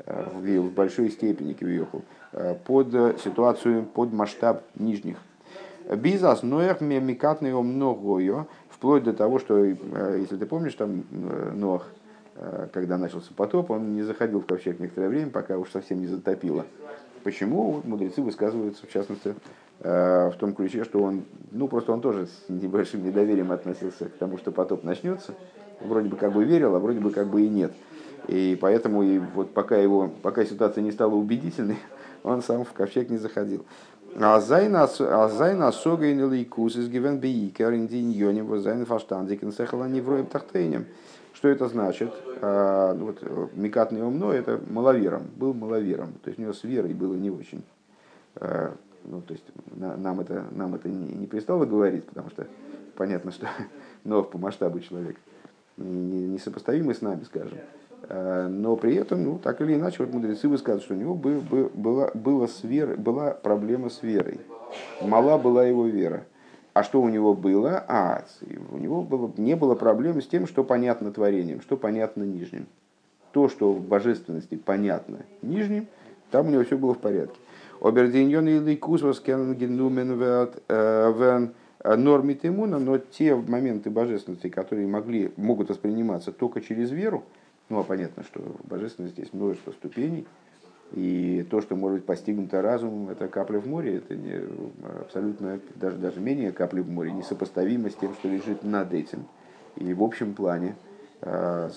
[0.06, 2.04] в большой степени Кивьеху,
[2.34, 5.18] э, под ситуацию, под масштаб нижних.
[5.90, 9.76] Бизнес Ноях микатный многое, вплоть до того, что, э,
[10.20, 11.88] если ты помнишь, там э, Ноах,
[12.74, 16.66] когда начался потоп, он не заходил в ковчег некоторое время, пока уж совсем не затопило.
[17.24, 17.72] Почему?
[17.72, 19.36] Вот мудрецы высказываются, в частности,
[19.80, 24.38] в том ключе, что он, ну просто он тоже с небольшим недоверием относился к тому,
[24.38, 25.34] что потоп начнется.
[25.80, 27.72] Вроде бы как бы верил, а вроде бы как бы и нет.
[28.28, 31.78] И поэтому и вот пока, его, пока ситуация не стала убедительной,
[32.24, 33.66] он сам в ковчег не заходил.
[34.18, 39.59] און זיין השגה אין אלקות איז געווען בעיקר אין די ענינים וואס זיינען פארשטאנדיק אין
[39.59, 40.86] שכל הנבראים התחתונים.
[41.34, 42.14] Что это значит?
[42.42, 43.22] А, вот,
[43.54, 46.14] מקטני אמונה это маловером, был маловером.
[46.24, 47.62] То есть у него с верой было не очень.
[48.38, 52.48] А, ну, то есть нам это, нам это не, не пристало говорить, потому что
[52.96, 53.48] понятно, что
[54.06, 55.18] Нов по масштабу человек
[55.78, 57.58] несопоставимый с нами, скажем.
[58.08, 61.41] Э, но при этом, ну, так или иначе, вот мудрецы высказывают, что у него был,
[61.41, 62.62] был, была, было с
[62.98, 64.39] была проблема с верой.
[65.02, 66.26] Мала была его вера.
[66.74, 67.84] А что у него было?
[67.88, 68.26] А,
[68.72, 72.68] у него было, не было проблем с тем, что понятно творением, что понятно нижним.
[73.32, 75.88] То, что в божественности понятно нижним,
[76.32, 77.38] там у него все было в порядке.
[77.82, 79.02] Обердиньон и ликус
[80.68, 87.24] вен нормит иммуна, но те моменты божественности, которые могли, могут восприниматься только через веру,
[87.69, 90.25] ну, а понятно, что божественность здесь множество ступеней,
[90.91, 94.39] и то, что может быть постигнуто разумом, это капля в море, это не,
[95.01, 99.25] абсолютно, даже, даже менее капли в море, несопоставимо с тем, что лежит над этим.
[99.78, 100.75] И в общем плане
[101.21, 101.71] а,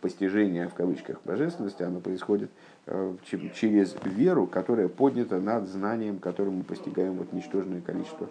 [0.00, 2.77] постижение в кавычках божественности, оно происходит Э,
[3.54, 8.28] через веру, которая поднята над знанием, которым мы постигаем вот ничтожное количество,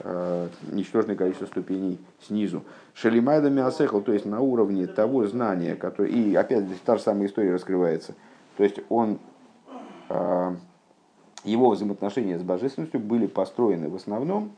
[0.00, 2.64] э, ничтожное количество ступеней снизу.
[2.94, 6.10] Шалимайда Миасехал, то есть на уровне того знания, которое...
[6.10, 8.14] И опять та же самая история раскрывается.
[8.56, 9.18] То есть он,
[10.08, 10.56] э,
[11.44, 14.52] его взаимоотношения с божественностью были построены в основном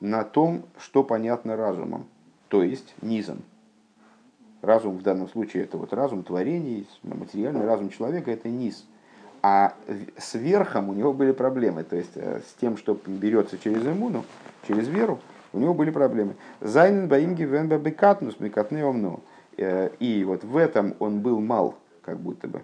[0.00, 2.06] на том, что понятно разумом,
[2.48, 3.42] то есть низом.
[4.66, 8.84] Разум в данном случае это вот разум творений, материальный разум человека это низ.
[9.40, 9.74] А
[10.18, 14.24] с верхом у него были проблемы, то есть э, с тем, что берется через иммуну,
[14.66, 15.20] через веру,
[15.52, 16.34] у него были проблемы.
[16.60, 19.20] Зайнен баимги венба бекатнус, бекатны омну.
[19.56, 22.62] Э, и вот в этом он был мал, как будто бы.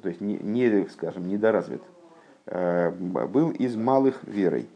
[0.00, 1.82] То есть не, не скажем, недоразвит.
[2.46, 4.68] Э, был из малых верой.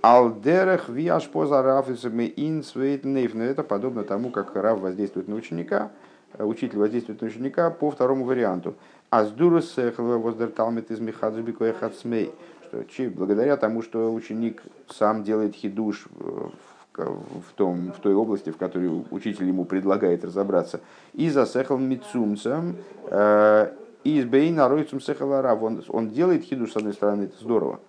[0.00, 2.32] Алдерах виаш поза рафисами
[2.62, 3.34] свейтнейф.
[3.34, 5.90] Это подобно тому, как Рав воздействует на ученика,
[6.34, 8.74] э, учитель воздействует на ученика по второму варианту.
[9.10, 12.30] Аздурус воздерталмит из михаджбикоя хацмей.
[12.70, 16.52] Что благодаря тому, что ученик сам делает хидуш в,
[16.94, 20.80] в, том, в той области, в которой учитель ему предлагает разобраться,
[21.14, 22.76] и засехал мицумцем,
[23.10, 23.72] э,
[24.04, 27.80] из Бейна Ройцум Сехаларав, он, он делает хидуш, с одной стороны, это здорово.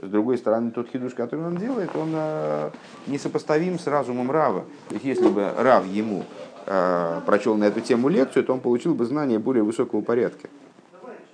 [0.00, 2.70] С другой стороны, тот хидуш, который он делает, он э,
[3.08, 4.64] несопоставим с разумом Рава.
[4.88, 6.24] То есть, если бы Рав ему
[6.66, 10.48] э, прочел на эту тему лекцию, то он получил бы знание более высокого порядка.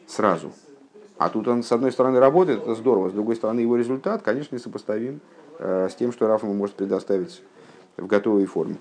[0.06, 0.50] Сразу.
[1.18, 4.54] А тут он, с одной стороны, работает, это здорово, с другой стороны, его результат, конечно,
[4.54, 5.20] несопоставим
[5.58, 7.42] э, с тем, что Раф ему может предоставить
[7.98, 8.76] в готовой форме.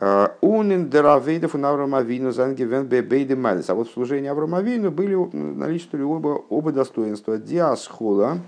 [0.00, 3.68] Э, Унин деравейдов на Авраамовину зангивен бейде малис.
[3.68, 7.36] А вот в служении Авраамовину были наличествовали оба, оба достоинства.
[7.36, 8.38] Диасхола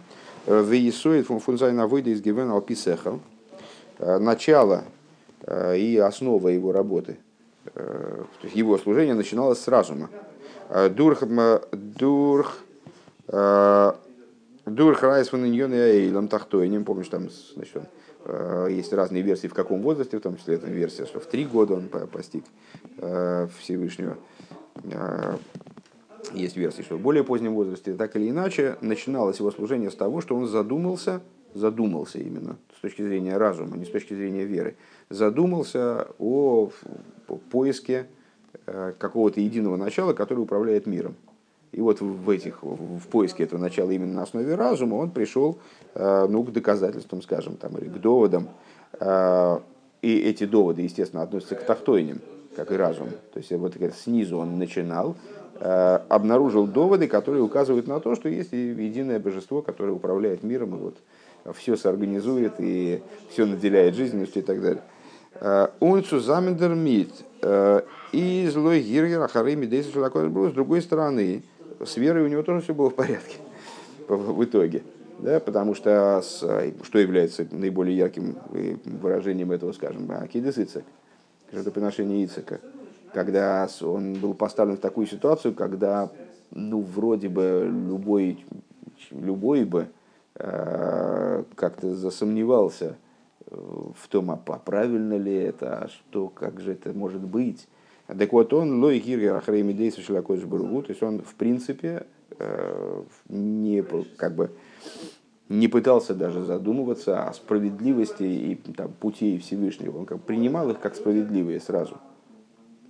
[0.47, 3.21] э, веесоид функциональна выйда из гивен алписехал.
[3.99, 4.85] Э, начало
[5.77, 7.19] и основа его работы.
[8.55, 10.09] Его служение начиналось с разума.
[10.91, 11.25] Дурх,
[11.73, 12.59] дурх,
[13.27, 16.69] дурх райс ван иньон и эйлам тахтой.
[16.69, 17.83] Не помню, что там значит,
[18.71, 21.75] есть разные версии, в каком возрасте, в том числе эта версия, что в три года
[21.75, 22.45] он постиг
[22.99, 24.17] э, Всевышнего.
[24.85, 25.37] Э,
[26.33, 27.95] есть версии, что в более позднем возрасте.
[27.95, 31.21] Так или иначе, начиналось его служение с того, что он задумался,
[31.55, 34.77] задумался именно с точки зрения разума, не с точки зрения веры,
[35.11, 36.71] задумался о
[37.51, 38.07] поиске
[38.67, 41.17] какого-то единого начала, которое управляет миром.
[41.73, 45.59] И вот в, этих, в поиске этого начала именно на основе разума он пришел
[45.95, 48.51] э, ну, к доказательствам, скажем, там, или к доводам.
[49.01, 49.59] Э,
[50.03, 52.21] и эти доводы, естественно, относятся к тахтойним,
[52.57, 53.09] как и разум.
[53.33, 55.17] То есть вот снизу он начинал,
[55.61, 60.79] э, обнаружил доводы, которые указывают на то, что есть единое божество, которое управляет миром, и
[60.79, 60.97] вот
[61.57, 64.83] все соорганизует, и все наделяет жизненностью и так далее.
[65.81, 67.11] Унцу замендер мит
[68.13, 71.43] и злой гиргер ахарыми действует с другой стороны,
[71.85, 73.37] с верой у него тоже все было в порядке
[74.09, 74.83] в итоге.
[75.19, 76.39] Да, потому что с,
[76.83, 80.85] что является наиболее ярким э, выражением этого, скажем, Акидес Ицек,
[81.53, 82.61] жертвоприношение Ицека,
[83.13, 86.11] когда он был поставлен в такую ситуацию, когда
[86.51, 88.45] ну, вроде бы любой,
[89.11, 89.89] любой бы
[90.35, 92.97] э, как-то засомневался
[93.47, 97.69] э, в том, а правильно ли это, а что, как же это может быть.
[98.19, 102.07] Так вот, он лой гиргер ахрейми дейсу шелакой то есть он, в принципе,
[102.39, 103.83] э, не,
[104.17, 104.51] как бы,
[105.49, 109.99] не пытался даже задумываться о справедливости и там, путей Всевышнего.
[109.99, 111.99] Он как принимал их как справедливые сразу.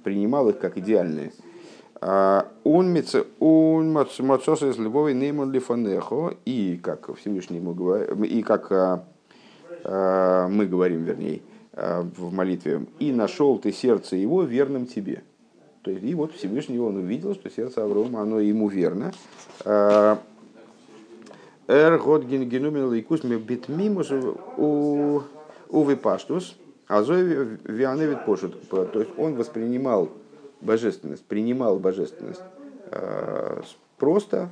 [0.04, 1.32] Принимал их как идеальные.
[2.00, 2.92] А, он
[3.92, 9.04] мацоса из любови неймон лифанехо, и как Всевышний ему говорит, и как а,
[9.84, 15.22] а, мы говорим, вернее, в молитве, и нашел ты сердце его верным тебе.
[15.82, 19.12] То есть, и вот Всевышний он увидел, что сердце Аврома, оно ему верно.
[19.64, 20.16] Э,
[21.66, 24.12] эр год генумен лейкус битмимус
[24.58, 25.22] у
[25.84, 28.68] ווי פשטות, אזוי ווי אן עבד פשוט.
[28.68, 30.10] То есть он воспринимал
[30.60, 32.42] божественность, принимал божественность
[32.90, 33.62] э,
[33.96, 34.50] просто,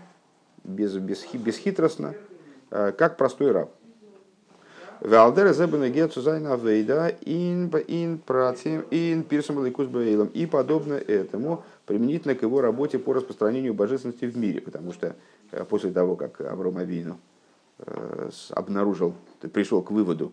[0.65, 2.15] без, без, бесхитростно,
[2.71, 3.71] как простой раб.
[5.01, 10.29] ועל דרך זה בנוגע צו זיין עבודה אין אין פרסום אין פרסום אלקות בעולם.
[10.29, 15.17] И подобно этому применительно к его работе по распространению божественности в мире, потому что
[15.53, 17.19] э, после того, как Авром Авину
[17.79, 19.15] э, обнаружил,
[19.53, 20.33] пришел к выводу,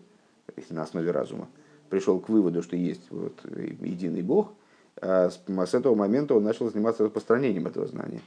[0.68, 1.48] на основе разума,
[1.88, 3.32] пришел к выводу, что есть вот
[3.80, 4.52] единый Бог,
[5.00, 8.20] э, с этого момента он начал заниматься распространением этого знания.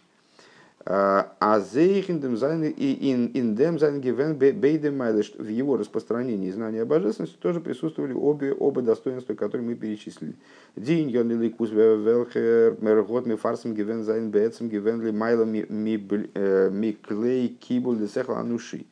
[0.84, 2.34] אזוי אויך אין דעם
[2.66, 8.82] אין דעם זיינען געווען ביידע в его распространении знания о божественности тоже присутствовали обе, оба
[8.82, 10.36] достоинства, которые мы перечислили.
[10.76, 17.98] די עניני אלקות וועלכע ער האט מפרסם געווען זיינען בעצם געווען למעלה מכלי קיבול
[18.30, 18.86] ануши.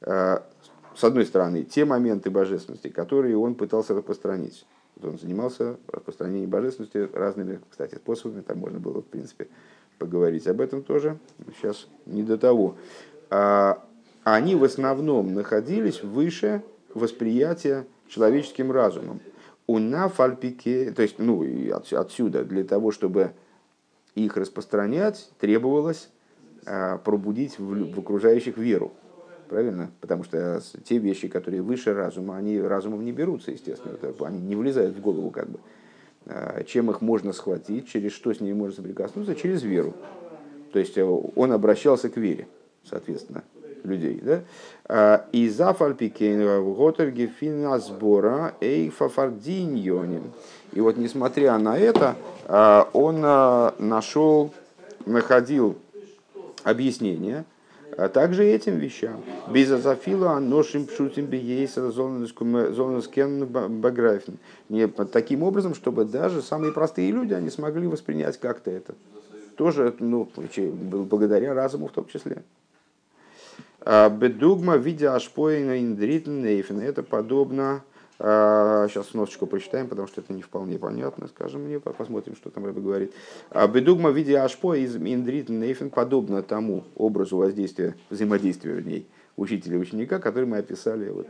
[0.00, 4.66] С одной стороны, те моменты божественности, которые он пытался распространить.
[5.02, 8.42] Он занимался распространением божественности разными, кстати, способами.
[8.42, 9.48] Там можно было, в принципе,
[10.02, 11.16] поговорить об этом тоже,
[11.56, 12.74] сейчас не до того.
[13.30, 13.84] А,
[14.24, 16.62] они в основном находились выше
[16.92, 19.20] восприятия человеческим разумом.
[19.68, 21.46] У нафальпике, то есть, ну,
[21.92, 23.30] отсюда, для того, чтобы
[24.16, 26.10] их распространять, требовалось
[26.66, 28.92] а, пробудить в, в окружающих веру.
[29.48, 29.92] Правильно?
[30.00, 33.96] Потому что те вещи, которые выше разума, они разумом не берутся, естественно.
[34.26, 35.60] Они не влезают в голову как бы.
[36.26, 39.94] А, чем их можно схватить, через что с ними можно соприкоснуться, через веру.
[40.72, 42.46] То есть э, он обращался к вере,
[42.84, 43.42] соответственно,
[43.82, 44.20] людей.
[44.22, 44.42] Да?
[44.84, 47.30] А, и за фальпикейн готерги
[47.78, 50.32] сбора эйфафардиньоним.
[50.72, 52.16] И вот несмотря на это,
[52.46, 54.52] а, он нашел,
[55.04, 55.76] находил
[56.62, 57.44] объяснение
[57.96, 59.22] а также этим вещам.
[59.50, 64.38] Без азофила ношим пшутим бейса зонаскен баграфин.
[65.12, 68.94] Таким образом, чтобы даже самые простые люди они смогли воспринять как-то это.
[69.56, 72.42] тоже ну, благодаря разуму в том числе.
[73.84, 77.82] А, бедугма в виде ашпоина индритн Это подобно
[78.18, 82.80] Сейчас сносочку прочитаем, потому что это не вполне понятно, скажем мне, посмотрим, что там Рэбе
[82.80, 83.12] говорит.
[83.72, 89.76] Бедугма в виде ашпо из индрит нейфен подобно тому образу воздействия, взаимодействия в ней учителя
[89.76, 91.26] и ученика, который мы описали вот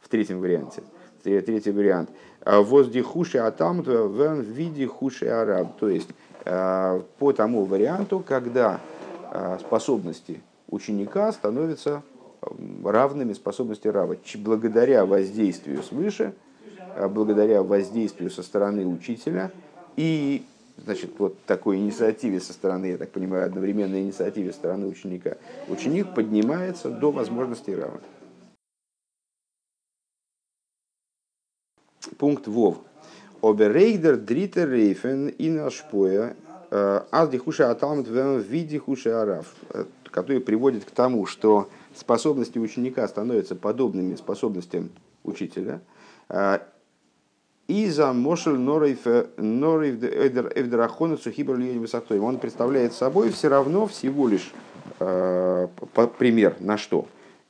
[0.00, 0.82] в третьем варианте.
[1.22, 2.10] Третий вариант.
[2.44, 5.78] Возди хуши атам в виде хуши араб.
[5.78, 6.10] То есть
[6.44, 8.80] по тому варианту, когда
[9.60, 12.02] способности ученика становятся
[12.84, 14.16] равными способности раба.
[14.36, 16.34] Благодаря воздействию свыше,
[16.96, 19.50] а благодаря воздействию со стороны учителя
[19.96, 20.44] и
[20.84, 25.36] значит, вот такой инициативе со стороны, я так понимаю, одновременной инициативе со стороны ученика,
[25.68, 28.00] ученик поднимается до возможности рава.
[32.18, 32.78] Пункт Вов.
[33.42, 36.36] Оберейдер дритер рейфен и нашпоя
[36.70, 41.68] э, аз дихуша аталмит в виде хуша араф, э, который приводит к тому, что
[41.98, 44.90] способности ученика становятся подобными способностям
[45.24, 45.80] учителя.
[46.28, 46.62] А,
[47.68, 52.20] и за Мошель Норейф Эвдерахона Цухибр Высотой.
[52.20, 54.52] Он представляет собой все равно всего лишь
[55.00, 55.68] э,
[56.18, 57.06] пример на что?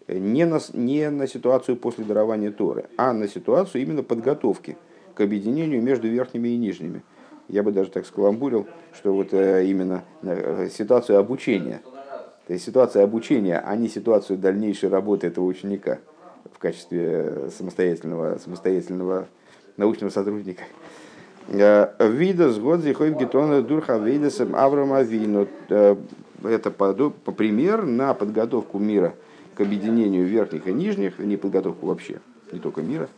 [0.08, 4.78] Не на, не на ситуацию после дарования Торы, а на ситуацию именно подготовки
[5.14, 7.02] к объединению между верхними и нижними.
[7.48, 11.82] Я бы даже так скаламбурил, что вот э, именно э, ситуацию обучения–
[12.46, 15.98] то есть ситуация обучения, а не ситуацию дальнейшей работы этого ученика
[16.54, 19.26] в качестве самостоятельного, самостоятельного
[19.76, 20.62] научного сотрудника.
[21.48, 25.48] Э, Видос год зихоев гетона дурха видосом Авраама Вину.
[25.68, 25.96] Э,
[26.44, 26.92] это по
[27.32, 29.14] пример на подготовку мира
[29.54, 32.20] к объединению верхних и нижних, не подготовку вообще,
[32.52, 33.08] не только мира,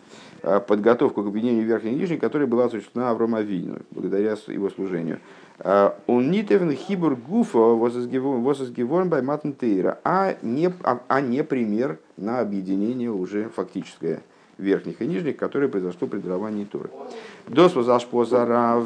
[0.42, 3.42] а подготовку к объединению верхних и нижних, которая была осуществлена Авраама
[3.90, 5.18] благодаря его служению.
[5.64, 13.10] Он нитевен хибур гуфа возгеворн бай матнтейра, а не, а, а не пример на объединение
[13.10, 14.22] уже фактическое
[14.56, 16.90] верхних и нижних, которое произошло при даровании Торы.
[17.48, 18.84] דאס וואס השפעת הרב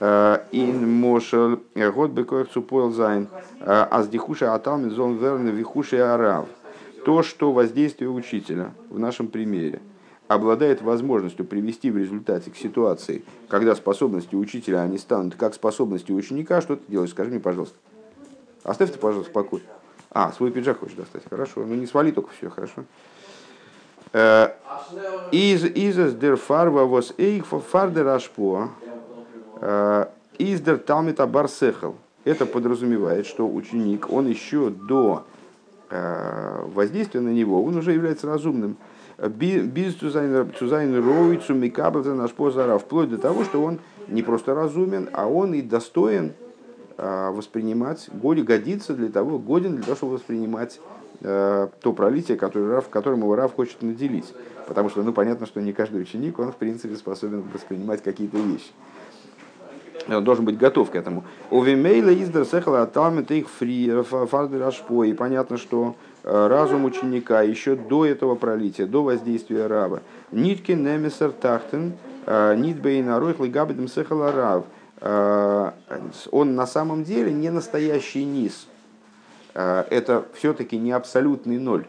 [0.00, 3.28] э, אין משל האט בכח צו פועל זיין
[3.60, 6.48] э, אז די חושי התלמיד זאלן ווערן ווי חושי הרב.
[7.06, 9.80] То, что воздействие учителя в нашем примере–
[10.34, 16.60] обладает возможностью привести в результате к ситуации, когда способности учителя они станут как способности ученика,
[16.60, 17.10] что ты делаешь?
[17.10, 17.76] Скажи мне, пожалуйста.
[18.62, 19.62] Оставь ты, пожалуйста, покой.
[20.10, 21.22] А, свой пиджак хочешь достать?
[21.28, 21.64] Хорошо.
[21.64, 22.84] Ну не свали только все, хорошо.
[24.12, 24.50] Э,
[25.32, 28.70] из из дер фарва вос эйх фардер ашпо
[29.60, 30.06] э,
[30.38, 31.96] из дер талмита барсехал.
[32.24, 35.26] Это подразумевает, что ученик, он еще до
[35.90, 38.76] э, воздействия на него, он уже является разумным
[39.28, 45.26] без Цузайн Роицу Микабелта наш позара, вплоть до того, что он не просто разумен, а
[45.26, 46.32] он и достоин
[46.98, 50.80] а, воспринимать, годится для того, годен для того, чтобы воспринимать
[51.22, 54.32] а, то пролитие, которое, в котором его Рав хочет наделить.
[54.68, 58.70] Потому что, ну, понятно, что не каждый ученик, он, в принципе, способен воспринимать какие-то вещи.
[60.08, 61.24] Он должен быть готов к этому.
[61.50, 64.70] У Вимейла издер сехала аталмет их фри фардер
[65.06, 70.00] И понятно, что Э, разум ученика еще до этого пролития, до воздействия раба.
[70.32, 71.94] Нитки немесер тахтен,
[72.26, 74.64] э, нитбейн аройх лигабедем сехала рав.
[75.00, 75.72] Э,
[76.30, 78.66] он на самом деле не настоящий низ.
[79.54, 81.86] Это все-таки не абсолютный ноль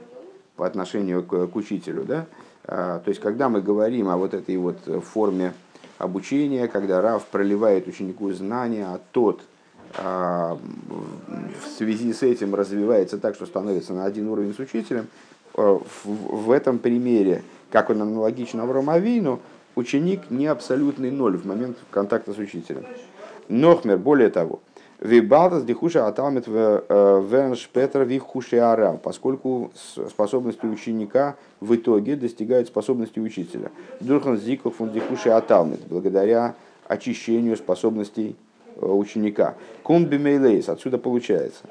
[0.55, 2.03] по отношению к, учителю.
[2.03, 2.27] Да?
[2.63, 5.51] То есть, когда мы говорим о вот этой вот форме
[5.97, 9.41] обучения, когда Рав проливает ученику знания, а тот
[9.97, 10.59] в
[11.77, 15.07] связи с этим развивается так, что становится на один уровень с учителем,
[15.55, 19.39] э, в этом примере, как он аналогично Авромавину,
[19.75, 22.85] ученик не абсолютный ноль в момент контакта с учителем.
[23.47, 24.59] Нохмер, более того,
[24.99, 29.71] Вибалтас дихуша аталмит э, венш Петр вихуши ара, поскольку
[30.09, 33.71] способности ученика в итоге достигают способности учителя.
[33.99, 36.55] Дурхан зиков фун дихуши аталмит, благодаря
[36.87, 38.35] очищению способностей
[38.75, 39.55] ученика.
[39.83, 41.63] Кун бимейлейс, отсюда получается.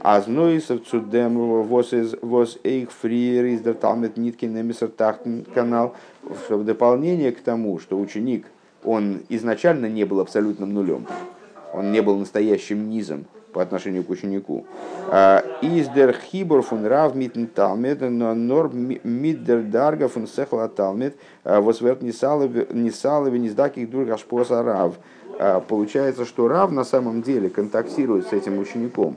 [0.00, 1.92] Азнойсов цудем вос
[2.64, 5.94] эйх фриер из дер талмет ниткин немисер тахтен канал.
[6.22, 8.46] В дополнение к тому, что ученик,
[8.84, 11.06] он изначально не был абсолютным нулем.
[11.72, 14.64] Он не был настоящим низом по отношению к ученику.
[15.08, 21.60] А, из дер хибор фун рав митн талмет, нор миддер дарга фун сехла талмет, а,
[21.60, 24.94] восверт нисалове низдаких дурга шпоса рав.
[25.42, 29.16] А, получается, что Рав на самом деле контактирует с этим учеником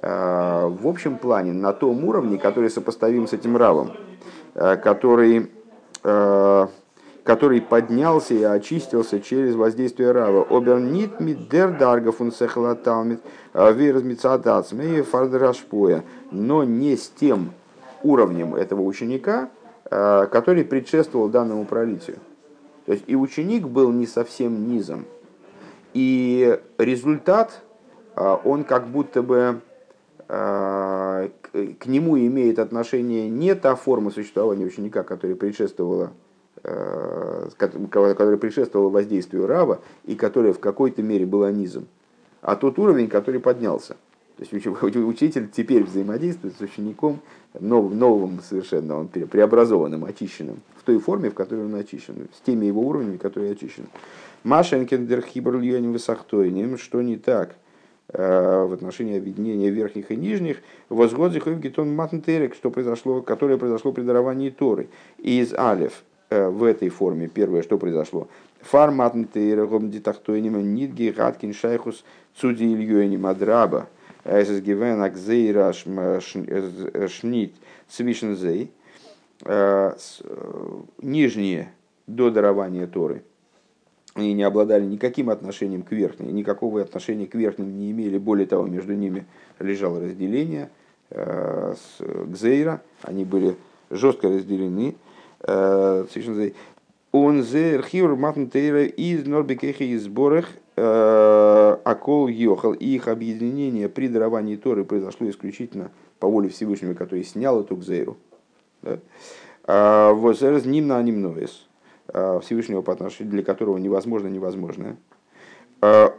[0.00, 3.90] а, в общем плане на том уровне, который сопоставим с этим Равом,
[4.54, 5.50] а, который
[7.22, 10.46] который поднялся и очистился через воздействие Рава.
[10.48, 13.20] Обернит мидер даргов он сехлаталмит
[13.52, 17.52] фардрашпоя, но не с тем
[18.02, 19.50] уровнем этого ученика,
[19.84, 22.16] который предшествовал данному пролитию.
[22.86, 25.04] То есть и ученик был не совсем низом.
[25.94, 27.62] И результат,
[28.16, 29.60] э, он как будто бы
[30.28, 31.28] э,
[31.78, 36.12] к нему имеет отношение не та форма существования ученика, которая предшествовала
[36.62, 41.86] которая предшествовала воздействию Рава и которая в какой-то мере была низом,
[42.42, 43.96] а тот уровень, который поднялся.
[44.36, 47.20] То есть учитель теперь взаимодействует с учеником
[47.58, 52.64] новым, новым совершенно, он преобразованным, очищенным, в той форме, в которой он очищен, с теми
[52.64, 53.88] его уровнями, которые очищены.
[54.44, 57.54] Машенкин дерхибр высохтойним, что не так
[58.08, 63.92] э, в отношении объединения верхних и нижних, возгод зихоев гетон матнтерек, что произошло, которое произошло
[63.92, 64.88] при даровании Торы.
[65.18, 68.28] Из Алев э, в этой форме, первое, что произошло,
[68.60, 73.88] фар матнтерек, дитахтойним, нидги, гадкин, шайхус, цуди ильёйним, адраба,
[74.24, 77.54] ist gewesen, ak zeira шнит
[77.88, 78.70] свишензей,
[80.98, 81.72] нижние
[82.06, 83.22] до дарования Торы,
[84.14, 88.66] они не обладали никаким отношением к верхним, никакого отношения к верхним не имели, более того,
[88.66, 89.26] между ними
[89.58, 90.70] лежало разделение,
[91.10, 93.56] э, гзейра, они были
[93.90, 94.96] жестко разделены,
[95.40, 96.04] э,
[97.12, 100.46] он зе архив матнтейра из норбекехи из сборах
[100.76, 102.72] э, акол йохал.
[102.72, 105.90] И их объединение при даровании Торы произошло исключительно
[106.20, 108.16] по воле Всевышнего, который снял эту гзейру.
[109.64, 111.66] А, вот зараз ним на анимноис.
[112.12, 114.96] А, Всевышнего по отношению, для которого невозможно невозможное.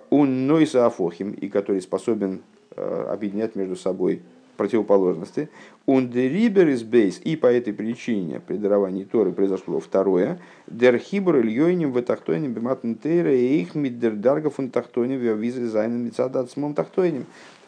[0.10, 2.42] Он нойса афохим, и который способен
[2.76, 4.24] объединять между собой
[4.62, 5.50] противоположности.
[5.88, 10.39] Und рибер из бейс, и по этой причине при даровании Торы произошло второе.
[10.68, 16.06] Дер хибр ильёйним в тахтойним биматн тейра и их миддер дарга фун тахтойним визы зайнен
[16.06, 16.76] мицадат смом.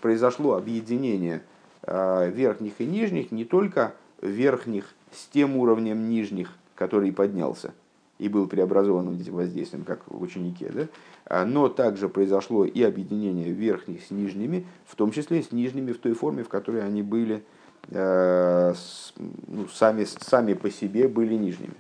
[0.02, 1.42] Произошло объединение
[1.82, 7.74] э, верхних и нижних, не только верхних с тем уровнем нижних, который поднялся
[8.20, 10.88] и был преобразован воздействием, как ученике, да?
[11.26, 16.00] А, но также произошло и объединение верхних с нижними, в том числе с нижними в
[16.00, 17.44] той форме, в которой они были
[17.90, 18.74] э,
[19.48, 21.74] ну, сами, сами по себе были нижними.